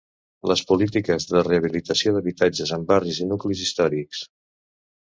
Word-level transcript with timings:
Les 0.51 0.63
polítiques 0.69 1.27
de 1.33 1.43
rehabilitació 1.49 2.15
d'habitatges 2.17 2.75
en 2.79 2.89
barris 2.95 3.21
i 3.27 3.31
nuclis 3.35 3.67
històrics. 3.69 4.27